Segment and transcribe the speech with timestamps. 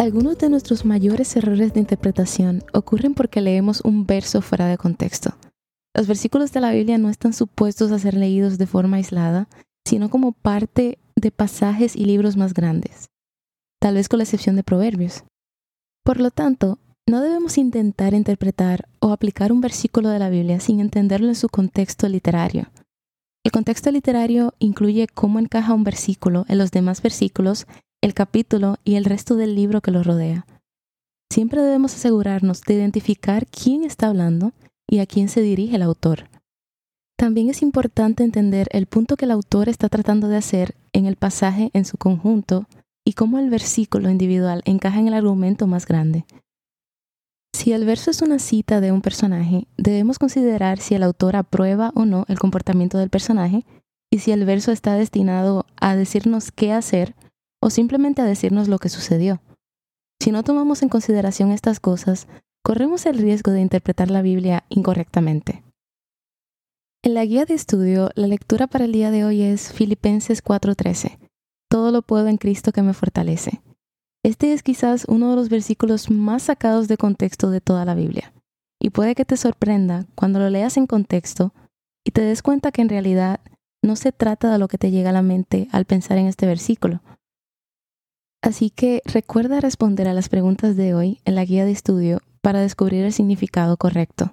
[0.00, 5.36] Algunos de nuestros mayores errores de interpretación ocurren porque leemos un verso fuera de contexto.
[5.94, 9.46] Los versículos de la Biblia no están supuestos a ser leídos de forma aislada,
[9.86, 13.10] sino como parte de pasajes y libros más grandes,
[13.78, 15.24] tal vez con la excepción de Proverbios.
[16.02, 20.80] Por lo tanto, no debemos intentar interpretar o aplicar un versículo de la Biblia sin
[20.80, 22.70] entenderlo en su contexto literario.
[23.44, 27.66] El contexto literario incluye cómo encaja un versículo en los demás versículos
[28.02, 30.46] el capítulo y el resto del libro que lo rodea.
[31.32, 34.52] Siempre debemos asegurarnos de identificar quién está hablando
[34.88, 36.28] y a quién se dirige el autor.
[37.16, 41.16] También es importante entender el punto que el autor está tratando de hacer en el
[41.16, 42.66] pasaje en su conjunto
[43.04, 46.24] y cómo el versículo individual encaja en el argumento más grande.
[47.54, 51.92] Si el verso es una cita de un personaje, debemos considerar si el autor aprueba
[51.94, 53.66] o no el comportamiento del personaje
[54.10, 57.14] y si el verso está destinado a decirnos qué hacer
[57.60, 59.40] o simplemente a decirnos lo que sucedió.
[60.20, 62.26] Si no tomamos en consideración estas cosas,
[62.62, 65.62] corremos el riesgo de interpretar la Biblia incorrectamente.
[67.02, 71.18] En la guía de estudio, la lectura para el día de hoy es Filipenses 4:13.
[71.70, 73.62] Todo lo puedo en Cristo que me fortalece.
[74.22, 78.34] Este es quizás uno de los versículos más sacados de contexto de toda la Biblia.
[78.78, 81.54] Y puede que te sorprenda cuando lo leas en contexto
[82.04, 83.40] y te des cuenta que en realidad
[83.82, 86.46] no se trata de lo que te llega a la mente al pensar en este
[86.46, 87.02] versículo,
[88.42, 92.60] Así que recuerda responder a las preguntas de hoy en la guía de estudio para
[92.60, 94.32] descubrir el significado correcto.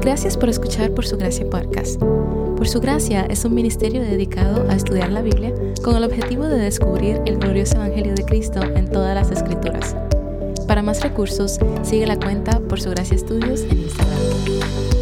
[0.00, 2.00] Gracias por escuchar Por Su Gracia Podcast.
[2.00, 6.58] Por Su Gracia es un ministerio dedicado a estudiar la Biblia con el objetivo de
[6.58, 9.96] descubrir el glorioso Evangelio de Cristo en todas las Escrituras.
[10.66, 14.93] Para más recursos, sigue la cuenta Por Su Gracia Estudios en Instagram.